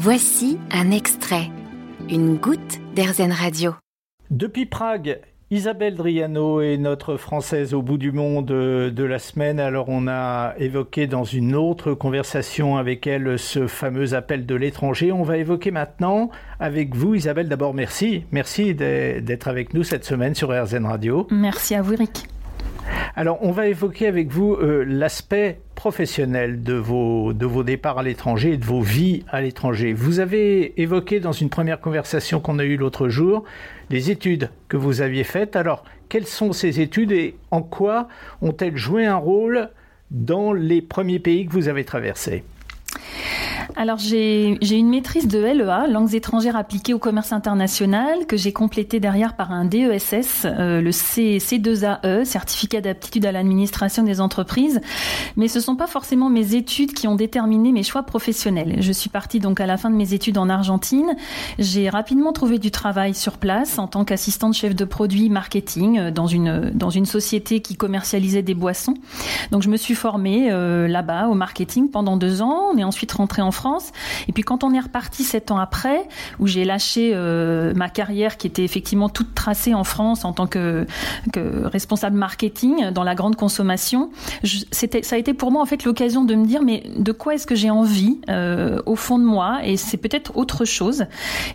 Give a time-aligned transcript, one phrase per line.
[0.00, 1.50] Voici un extrait,
[2.08, 3.74] une goutte d'Airzen Radio.
[4.30, 5.18] Depuis Prague,
[5.50, 9.58] Isabelle Driano est notre française au bout du monde de la semaine.
[9.58, 15.10] Alors on a évoqué dans une autre conversation avec elle ce fameux appel de l'étranger.
[15.10, 16.30] On va évoquer maintenant
[16.60, 17.48] avec vous Isabelle.
[17.48, 18.24] D'abord merci.
[18.30, 21.26] Merci d'être avec nous cette semaine sur RZN Radio.
[21.32, 22.28] Merci à vous Eric.
[23.16, 28.02] Alors, on va évoquer avec vous euh, l'aspect professionnel de vos, de vos départs à
[28.02, 29.92] l'étranger et de vos vies à l'étranger.
[29.92, 33.44] Vous avez évoqué dans une première conversation qu'on a eue l'autre jour
[33.88, 35.54] les études que vous aviez faites.
[35.54, 38.08] Alors, quelles sont ces études et en quoi
[38.42, 39.70] ont-elles joué un rôle
[40.10, 42.42] dans les premiers pays que vous avez traversés?
[43.78, 48.98] Alors j'ai une maîtrise de LEA, langues étrangères appliquées au commerce international, que j'ai complété
[48.98, 54.80] derrière par un DESS, euh, le C, C2AE, certificat d'aptitude à l'administration des entreprises.
[55.36, 58.78] Mais ce sont pas forcément mes études qui ont déterminé mes choix professionnels.
[58.80, 61.14] Je suis partie donc à la fin de mes études en Argentine.
[61.60, 66.10] J'ai rapidement trouvé du travail sur place en tant qu'assistante chef de produit marketing euh,
[66.10, 68.94] dans une dans une société qui commercialisait des boissons.
[69.52, 72.70] Donc je me suis formée euh, là-bas au marketing pendant deux ans.
[72.74, 73.67] On est ensuite rentré en France.
[74.28, 76.06] Et puis quand on est reparti sept ans après,
[76.38, 80.46] où j'ai lâché euh, ma carrière qui était effectivement toute tracée en France en tant
[80.46, 80.86] que,
[81.64, 84.10] responsable marketing dans la grande consommation,
[84.72, 87.46] ça a été pour moi en fait l'occasion de me dire mais de quoi est-ce
[87.46, 89.60] que j'ai envie euh, au fond de moi?
[89.64, 91.04] Et c'est peut-être autre chose.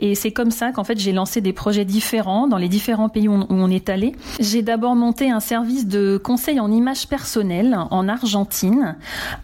[0.00, 3.28] Et c'est comme ça qu'en fait j'ai lancé des projets différents dans les différents pays
[3.28, 4.14] où on, est allé.
[4.40, 8.96] J'ai d'abord monté un service de conseil en image personnelle en Argentine.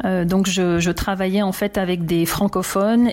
[0.05, 2.25] Euh, donc je, travaillais en fait avec des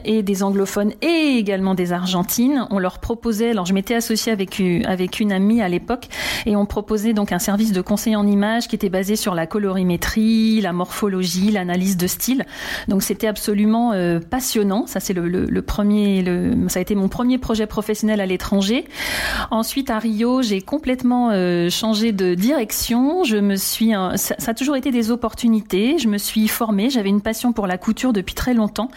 [0.06, 2.66] et des anglophones et également des argentines.
[2.70, 6.08] On leur proposait, alors je m'étais associée avec, avec une amie à l'époque
[6.46, 9.46] et on proposait donc un service de conseil en images qui était basé sur la
[9.46, 12.46] colorimétrie, la morphologie, l'analyse de style.
[12.88, 14.88] Donc c'était absolument euh, passionnant.
[14.88, 16.24] Ça c'est le, premier,
[16.70, 18.86] ça a été mon premier projet professionnel à l'étranger.
[19.52, 23.24] Ensuite à Rio, j'ai complètement euh, changé de direction.
[23.26, 25.98] Je me suis, ça, ça a toujours été des opportunités.
[25.98, 26.90] Je me suis formée.
[26.90, 28.90] J'avais une passion pour la couture depuis très longtemps.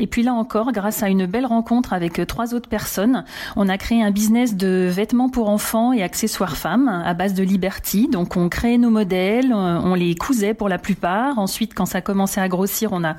[0.00, 3.24] Et puis là encore, grâce à une belle rencontre avec euh, trois autres personnes,
[3.56, 7.42] on a créé un business de vêtements pour enfants et accessoires femmes à base de
[7.42, 8.08] Liberty.
[8.08, 11.38] Donc on créait nos modèles, euh, on les cousait pour la plupart.
[11.38, 13.16] Ensuite, quand ça commençait à grossir, on a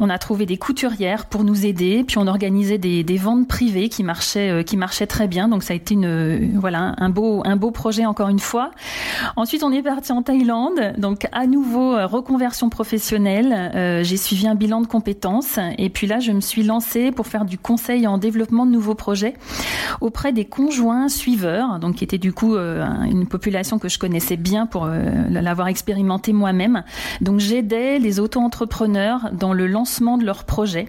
[0.00, 2.04] on a trouvé des couturières pour nous aider.
[2.06, 5.48] Puis on organisait des, des ventes privées qui marchaient euh, qui marchaient très bien.
[5.48, 8.70] Donc ça a été une voilà un beau un beau projet encore une fois.
[9.36, 10.94] Ensuite, on est parti en Thaïlande.
[10.98, 14.02] Donc à nouveau reconversion professionnelle.
[14.04, 17.44] J'ai suivi un bilan de compétences et puis là, je me suis lancée pour faire
[17.44, 19.34] du conseil en développement de nouveaux projets
[20.00, 24.36] auprès des conjoints suiveurs, donc qui étaient du coup euh, une population que je connaissais
[24.36, 26.82] bien pour euh, l'avoir expérimenté moi-même.
[27.20, 30.88] Donc j'aidais les auto-entrepreneurs dans le lancement de leurs projets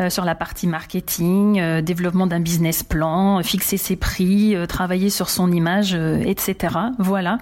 [0.00, 5.52] euh, sur la partie marketing, développement d'un business plan, fixer ses prix, travailler sur son
[5.52, 6.74] image, etc.
[6.98, 7.38] Voilà.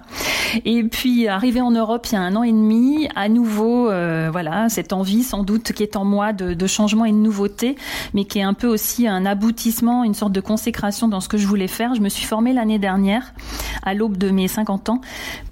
[0.65, 4.69] Et puis arrivé en Europe il y a un an et demi, à nouveau, voilà,
[4.69, 7.75] cette envie sans doute qui est en moi de, de changement et de nouveauté,
[8.13, 11.37] mais qui est un peu aussi un aboutissement, une sorte de consécration dans ce que
[11.37, 11.95] je voulais faire.
[11.95, 13.33] Je me suis formée l'année dernière,
[13.83, 15.01] à l'aube de mes 50 ans,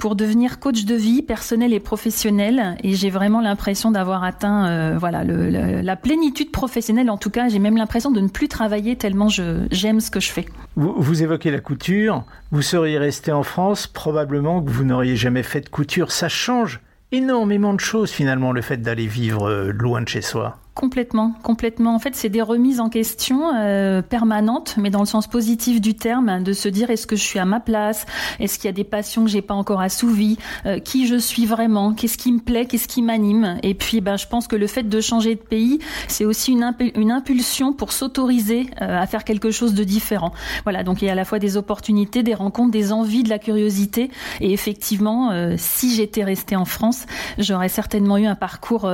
[0.04, 2.76] pour devenir coach de vie personnelle et professionnelle.
[2.84, 7.10] Et j'ai vraiment l'impression d'avoir atteint, euh, voilà, la plénitude professionnelle.
[7.10, 10.30] En tout cas, j'ai même l'impression de ne plus travailler tellement j'aime ce que je
[10.30, 10.46] fais.
[10.76, 12.26] Vous, vous évoquez la couture.
[12.52, 16.12] Vous seriez resté en France, probablement que vous n'auriez jamais fait de couture.
[16.12, 16.82] Ça change
[17.14, 20.58] énormément de choses finalement le fait d'aller vivre euh, loin de chez soi.
[20.76, 21.94] Complètement, complètement.
[21.94, 25.94] En fait, c'est des remises en question euh, permanentes, mais dans le sens positif du
[25.94, 28.08] terme, de se dire est-ce que je suis à ma place,
[28.40, 31.46] est-ce qu'il y a des passions que j'ai pas encore assouvies, euh, qui je suis
[31.46, 33.60] vraiment, qu'est-ce qui me plaît, qu'est-ce qui m'anime?
[33.62, 36.64] Et puis, ben, je pense que le fait de changer de pays, c'est aussi une,
[37.12, 40.34] impulsion pour s'autoriser euh, à faire quelque chose de différent.
[40.64, 43.30] Voilà, donc il y a à la fois des opportunités, des rencontres, des envies, de
[43.30, 44.10] la curiosité.
[44.42, 47.06] Et effectivement, si j'étais restée en France,
[47.38, 48.92] j'aurais certainement eu un parcours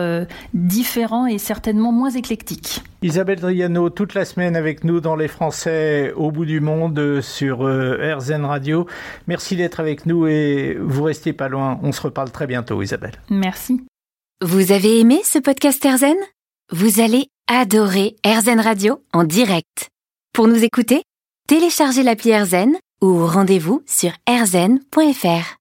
[0.54, 2.82] différent et certainement moins éclectique.
[3.02, 7.66] Isabelle Driano, toute la semaine avec nous dans Les Français au bout du monde sur
[7.66, 8.88] euh, RZN Radio.
[9.28, 11.80] Merci d'être avec nous et vous restez pas loin.
[11.84, 13.16] On se reparle très bientôt, Isabelle.
[13.30, 13.82] Merci.
[14.42, 16.16] Vous avez aimé ce podcast RZN
[16.72, 19.90] Vous allez adorer RZN Radio en direct.
[20.34, 21.04] Pour nous écouter,
[21.48, 25.56] téléchargez l'appli RZN ou rendez-vous sur rzn.fr.